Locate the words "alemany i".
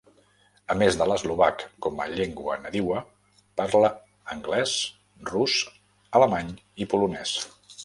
6.21-6.93